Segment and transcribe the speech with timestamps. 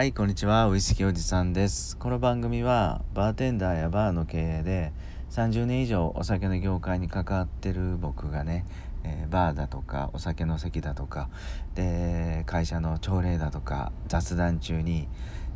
[0.00, 0.66] はいこんにちは。
[0.66, 1.94] ウイスキーおじさんです。
[1.98, 4.94] この番組はバーテンダーやバーの経営で
[5.30, 8.64] 30年以上お酒の業界に関わってる僕がね、
[9.04, 11.28] えー、バーだとかお酒の席だとか
[11.74, 15.06] で会社の朝礼だとか雑談中に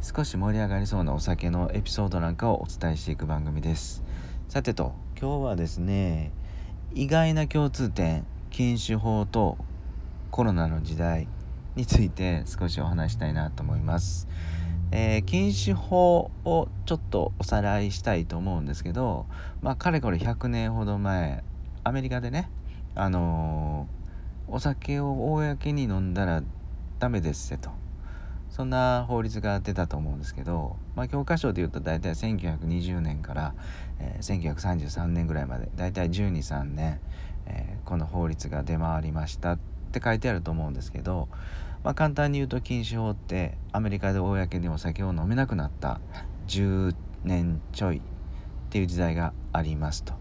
[0.02, 4.04] 少し盛り上がりそうなお酒のエピソードなんかをお伝えしていく番組です。
[4.50, 6.32] さてと今日はですね
[6.92, 9.56] 意外な共通点禁酒法と
[10.30, 11.28] コロナの時代
[11.76, 14.28] について少しお話したいなと思います。
[14.90, 19.26] えー、禁酒法をちょっとおさらいしたいと思うんですけど、
[19.60, 21.42] まあ、かれこれ100年ほど前
[21.82, 22.48] アメリカでね、
[22.94, 26.42] あのー、お酒を公に飲んだら
[27.00, 27.70] ダメですせと
[28.54, 33.54] そんな法律が出たと思うんですけど、まあ、教科書でいうと大体1920年から、
[33.98, 37.00] えー、1933年ぐらいまで大体123年、
[37.46, 39.58] えー、この法律が出回りましたっ
[39.90, 41.28] て書いてあると思うんですけど、
[41.84, 46.00] まあ、簡単に言うと禁酒法ってアメリカで公にお酒を飲めなくなった
[46.48, 48.00] 10年ちょいっ
[48.70, 50.14] ていう時代がありますと。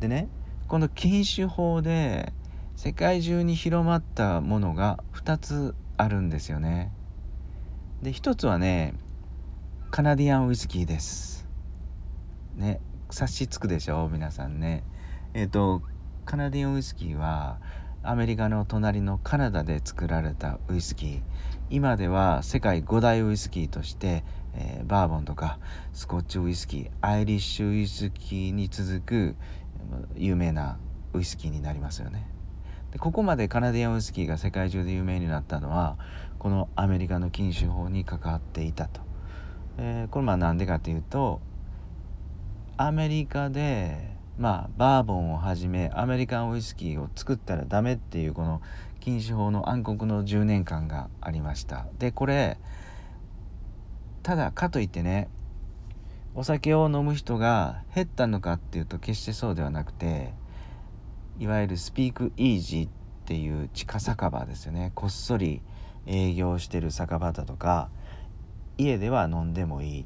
[0.00, 0.28] でね
[0.68, 2.32] この禁酒法で
[2.76, 6.92] 世界中に広まったものが2つあるんですよね。
[8.02, 8.92] で1つはね
[9.90, 11.48] カナディアンウイスキーです。
[12.54, 14.84] ね察しつくでしょ皆さんね。
[15.32, 15.80] えっ、ー、と
[16.26, 17.60] カナディアンウイスキーは
[18.08, 21.22] アメリカの隣のカナダで作られたウイスキー。
[21.70, 24.22] 今では世界5大ウイスキーとして、
[24.54, 25.58] えー、バーボンとか
[25.92, 29.34] スコッチウイスキーアイリッシュウイスキーに続く
[30.14, 30.78] 有名な
[31.14, 32.28] ウイスキーになりますよね。
[32.92, 35.98] でここまでカナディアンウイスキーが世界中で有名になったのは
[36.38, 39.00] このアメリカの禁酒法に関わっていたと、
[39.78, 41.40] えー、これまあなんでかというと
[42.76, 48.60] アメリカでまあバーボンをはじめアメリカンウイスキーを作ったらダメっていうこの
[49.00, 51.86] 禁止法の暗黒の10年間がありました。
[51.98, 52.58] でこれ
[54.22, 55.28] ただかといってね
[56.34, 60.34] お酒を飲む人が減ったのかっていうと決してそうではなくて
[61.38, 62.90] いわゆるスピークイージーっ
[63.24, 64.92] ていう地下酒場ですよね。
[64.94, 65.62] こっそり
[66.06, 67.88] 営業してる酒場だとか
[68.76, 70.04] 家では飲んでもいいっ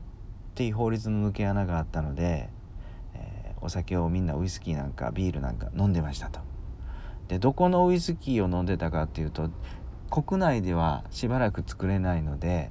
[0.55, 2.49] ていう法律の抜け穴があったので
[3.61, 6.41] お酒をみんなウイスキーなんかビールなんか飲んでましたと。
[7.29, 9.51] でどこのウイスキーを飲んでたかっていうと
[10.11, 12.71] 国内ではしばらく作れないので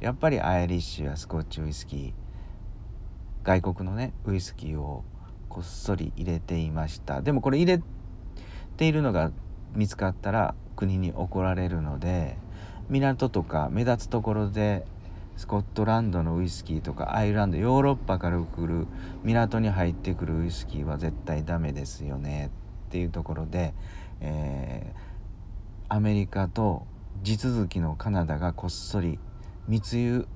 [0.00, 2.12] やっぱりアイリッシュやスコッチウイスキー
[3.42, 5.04] 外国のねウイスキーを
[5.50, 7.82] こっそり入れていましたでもこれ入れ
[8.78, 9.30] ているのが
[9.74, 12.38] 見つかったら国に怒られるので
[12.88, 14.86] 港とか目立つところで
[15.40, 18.86] スコットランドのウイスキーとかアイルランドヨーロッパから来る
[19.24, 22.50] 港に入ってくるウイスキーは絶対ダメですよね
[22.88, 23.72] っていうところで、
[24.20, 26.86] えー、アメリカと
[27.22, 29.18] 地続きのカナダがこっそり
[29.66, 30.28] 密輸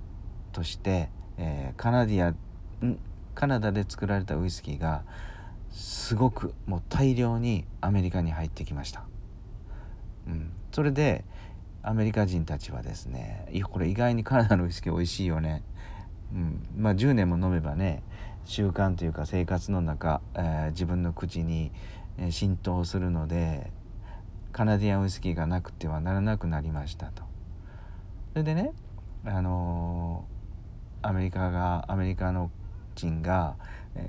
[0.53, 2.34] として、えー、カナディア
[3.34, 5.04] カナダで作られたウイスキーが
[5.70, 9.04] すごくもう大量にアメリカに入ってきました。
[10.26, 11.26] うん、それで、
[11.86, 15.62] アメリカ人たちはですねこれ意外にカナダのウイスキー美味しいよね、
[16.32, 18.02] うん、まあ10年も飲めばね
[18.46, 21.72] 習慣というか生活の中、えー、自分の口に
[22.30, 23.70] 浸透するので
[24.52, 27.22] カナディアンウイスキーがなくてはならなくなりましたと。
[28.32, 28.72] それでね
[29.26, 32.50] あのー、アメリカがアメリカの
[32.94, 33.56] 人が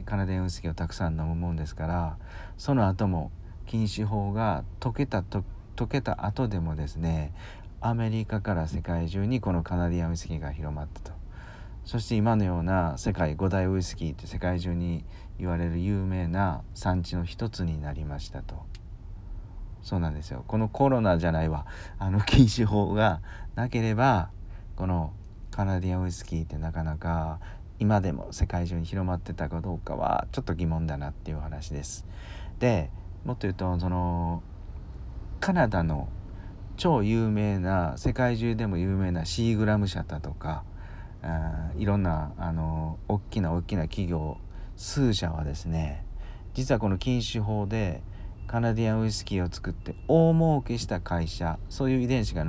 [0.05, 2.17] カナディアンウイスキーをたくさん飲むもんですから
[2.57, 3.31] その後も
[3.65, 5.43] 禁止法が解けたと
[5.75, 7.33] 解けた後でもですね
[7.87, 11.11] アメリカから世界中にこのカナディアンウイスキーが広まったと。
[11.83, 15.05] そして今のような世界5大ウイスキーって世界中に
[15.37, 18.65] 言われる有名な産地の一つになりましたと。
[19.83, 20.43] そうなんですよ。
[20.47, 21.67] このコロナじゃないわ。
[21.99, 23.21] あの禁止法が
[23.53, 24.31] なければ
[24.75, 25.13] この
[25.51, 27.39] カナディアンウイスキーってなかなか
[27.77, 32.07] 今でも世界中に広まってたかどうかはちょっと疑問だなっていう話です。
[32.57, 32.89] で
[33.25, 34.41] もっと言うとその
[35.39, 36.09] カナダの
[36.77, 40.63] 超有名な世界中でも有名なシーグラム社だとか
[41.21, 44.37] あいろんなあの大きな大きな企業
[44.75, 46.05] 数社はですね
[46.53, 48.01] 実はこの禁酒法で
[48.47, 52.45] カナディアンウイスキーを作って大儲けした会社そういう遺伝子が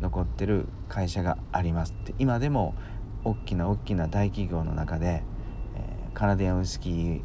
[0.00, 2.74] 残ってる会社がありますって今でも
[3.24, 5.22] 大きな大きな大企業の中で、
[5.76, 7.22] えー、カナディアンウイスキー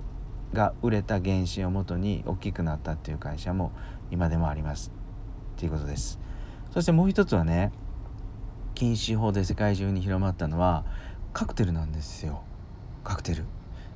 [0.54, 3.72] が売れた原資をもとに大きくなったっていう会社も
[4.12, 4.92] 今でもあります
[5.56, 6.20] っていうことです。
[6.78, 7.72] そしてもう一つはね
[8.76, 10.86] 禁止法で世界中に広まったのは
[11.34, 12.44] カクテルなんですよ。
[13.04, 13.46] カクテル。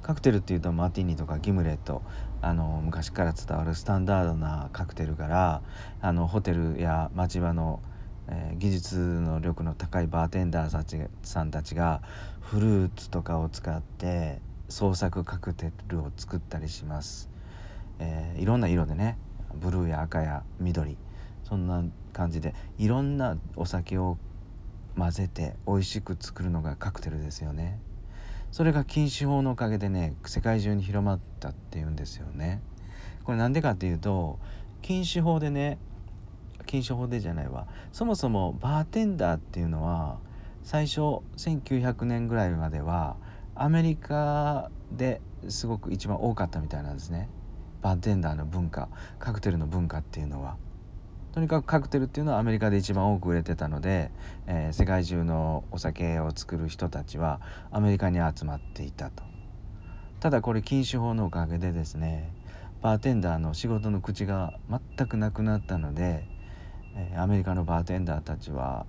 [0.01, 2.01] カクテルっていうとマティニとかギムレット。
[2.41, 5.61] あの昔から伝わるスタンダードなカクテルから
[6.01, 7.81] あのホテルや町場の
[8.27, 12.01] えー、技術の力の高いバーテンダーたちさんたちが
[12.39, 17.29] フルーツとかを使って創作カクテルを作ったりします、
[17.99, 19.17] えー、いろんな色でね
[19.53, 20.97] ブルーや赤や緑。
[21.43, 24.17] そんな感じでいろんなお酒を
[24.97, 27.79] 混ぜて美味しく作るのがカクテルですよね。
[28.51, 32.61] それが禁酒法のおかげでね世界中に広まったっていうんですよね。
[33.23, 34.39] これなんでかっていうと
[34.81, 35.77] 禁酒法でね
[36.65, 37.67] 禁酒法でじゃないわ。
[37.91, 40.19] そもそもバーテンダーっていうのは
[40.63, 43.15] 最初1900年ぐらいまでは
[43.55, 47.29] アメリカですごく一番多かったみたいなんですね。
[47.81, 50.57] バーテンダーの文化カクテルの文化っていうのは。
[51.33, 54.11] とにかくカクテルっていうのはアメリカで一番多く売れてたので、
[54.47, 57.39] えー、世界中のお酒を作る人たちは
[57.71, 59.23] アメリカに集まっていたと。
[60.19, 62.31] ただこれ禁酒法のおかげでですね
[62.81, 66.25] バーテンダーの仕事の口が全くなくなったので、
[66.95, 68.85] えー、アメリカのバーテンダーたちは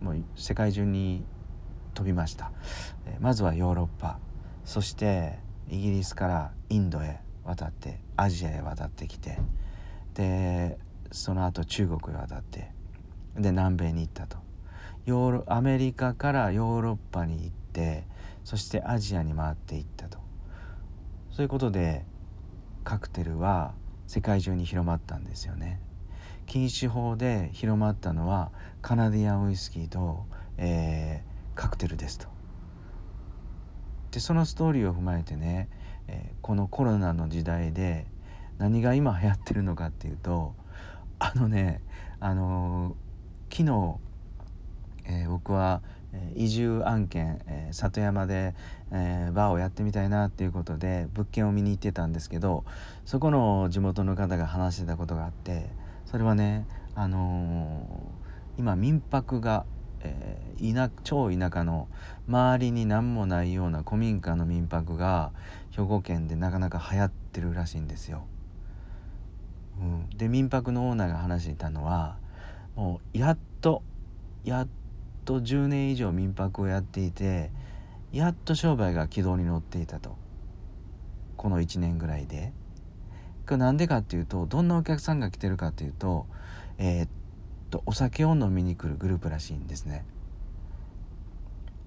[0.00, 1.24] もう世界中に
[1.94, 2.50] 飛びました、
[3.06, 4.18] えー、まずはヨーロッパ
[4.64, 9.38] そしてイギリスからインドへ渡ってアジアへ渡ってきて
[10.14, 10.78] で
[11.12, 12.72] その後中国へ渡って
[13.36, 14.38] で南米に行ったと。
[15.04, 18.04] ヨーロアメリカからヨーロッパに行って
[18.44, 20.18] そしてアジアに回っていったと。
[21.30, 22.04] そういうことで
[22.84, 23.74] カクテルは
[24.06, 25.80] 世界中に広まったんですよね。
[26.46, 28.50] 禁止法で広まったのは
[28.82, 30.26] カナディアンウイスキーと、
[30.58, 32.28] えー、カクテルですと。
[34.10, 35.68] でそのストーリーを踏まえてね、
[36.06, 38.06] えー、このコロナの時代で
[38.58, 40.54] 何が今流行ってるのかっていうと
[41.22, 41.80] あのね
[42.18, 43.98] あのー、昨
[45.06, 45.80] 日、えー、僕は
[46.34, 48.56] 移住案件、えー、里山で、
[48.90, 52.64] えー、バーをやってみたいなっていうことで物件を見に行ってたんですけど
[53.04, 55.70] そこの地元の方が話してたことがあって
[56.06, 56.66] それはね、
[56.96, 59.64] あのー、今民泊が、
[60.00, 61.86] えー、田超田舎の
[62.26, 65.30] 周りに何もないような古民家の民泊が
[65.70, 68.26] 兵庫県でなかなか流行ってるらしいんですよ。
[69.82, 72.16] うん、で民泊のオーナーが話していたのは
[72.76, 73.82] もうやっと
[74.44, 74.68] やっ
[75.24, 77.50] と10年以上民泊をやっていて
[78.12, 80.16] やっと商売が軌道に乗っていたと
[81.36, 82.52] この1年ぐらいで。
[83.44, 86.26] これなんでかっていうとどんなお客さんが来てるかっていうと
[86.78, 87.08] えー、っ
[87.70, 90.04] とお酒を飲みに来るグループらしいんですね。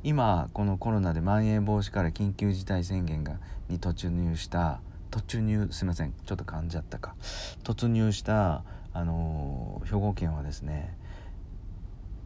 [0.04, 3.40] 今このコロナでまん延防止から緊急事態宣言が
[3.70, 4.82] に突入した
[5.16, 7.16] 突入すいませんちょっと噛んじゃったか。
[7.64, 10.98] 突入したあの兵庫県はですね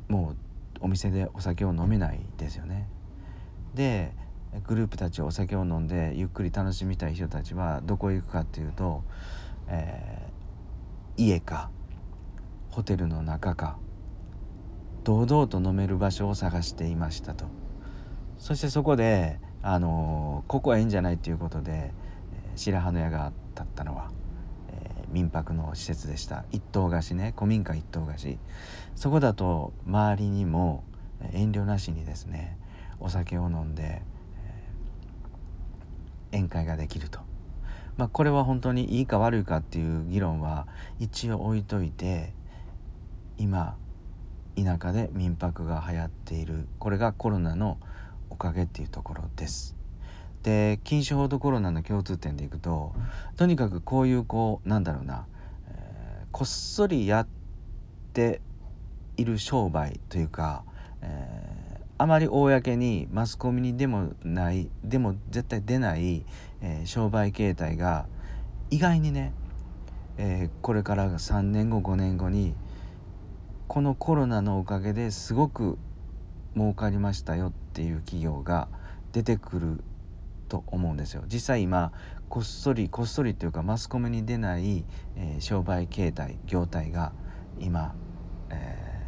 [0.07, 0.35] もう
[0.81, 2.87] お店でお酒を飲めないですよね。
[3.75, 4.11] で
[4.65, 9.03] グループたちお酒を飲んでゆっくり楽しみたい人たちはどこへ行くかっていうと、
[9.67, 11.69] えー、家か
[12.71, 13.77] ホテルの中か
[15.03, 17.45] 堂々と飲める場所を探していましたと。
[18.39, 21.91] そしてそこで、あのここはいいんじゃないっていうことで
[22.55, 24.11] 白羽の矢が立ったのは、
[24.69, 28.39] えー、民泊の施設でした一棟貸しね古民家一棟貸し
[28.95, 30.83] そこだと周りにも
[31.33, 32.57] 遠慮なしにですね
[32.99, 37.19] お酒を飲んで、えー、宴会ができると。
[37.97, 40.67] まあ、これは本当にいいか悪いかっていう議論は
[40.99, 42.33] 一応置いといて
[43.37, 43.75] 今
[44.55, 47.77] 田舎で民泊が流行っているこれがコロナの
[48.29, 49.78] おかげっていうところです。
[50.43, 52.93] で禁酒法とコロナの共通点でいくと
[53.35, 55.25] とにかくこういうこうなんだろうな、
[55.67, 57.27] えー、こっそりやっ
[58.13, 58.41] て
[59.17, 60.63] いる商売というか、
[61.01, 66.23] えー、あまり公にマスコミにでもないでも絶対出ない、
[66.61, 68.07] えー、商売形態が
[68.71, 69.33] 意外にね、
[70.19, 72.53] えこれから3年後5年後に
[73.67, 75.79] このコロナのおかげですごく
[76.55, 78.67] 儲かりましたよっていう企業が
[79.11, 79.83] 出てくる
[80.49, 81.23] と思うんですよ。
[81.27, 81.93] 実際今
[82.27, 84.83] こっそりこっそりっていうかマスコミに出ない、
[85.15, 87.13] えー、商売形態業態が
[87.59, 87.95] 今、
[88.49, 89.03] え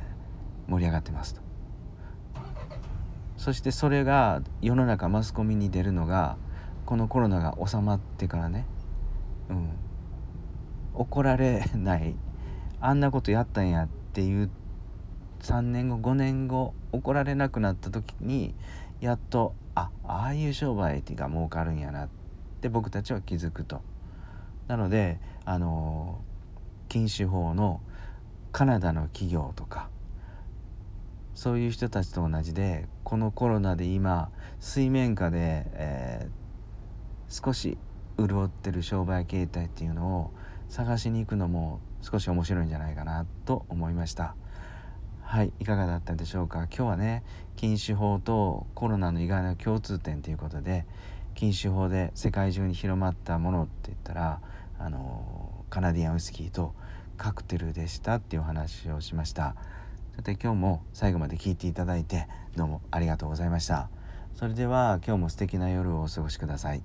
[0.68, 1.42] ー、盛り上がってますと。
[3.38, 6.38] そしてそれが世の中マスコミに出るのが
[6.86, 8.66] このコロナが収まってからね。
[9.50, 9.70] うん。
[10.94, 12.16] 怒られない。
[12.80, 14.50] あんなことやったんやっていう
[15.42, 18.54] 3年後5年後怒られなくなった時に
[19.00, 22.10] やっとあああいう商売が儲かるんやなっ
[22.62, 23.82] て僕たちは気づくと。
[24.68, 26.22] なのであの
[26.88, 27.82] 禁酒法の
[28.52, 29.90] カナダの企業とか
[31.34, 37.78] そういう人たちと同じでこのコロナで今水面下で、えー、少し
[38.18, 40.32] 潤ってる商売形態っていうのを
[40.70, 44.36] 探しに行くのも少し面白いんじゃないかなと思いました。
[45.22, 46.64] はいいかがだったでしょうか？
[46.66, 47.24] 今日はね
[47.62, 50.84] 禁酒法とコロナの意外な共通点ということで
[51.36, 54.42] 禁酒法で世界中に広まったものって言ったら
[54.80, 56.74] あのカナディアンウイスキーと
[57.18, 59.56] カクテルでしたっていうお話をしました。
[60.16, 63.90] さて今日も最後まで聞いていただいてどうもありがとうございました。
[64.34, 66.82] それでは今日も素敵な夜をお過ごしください。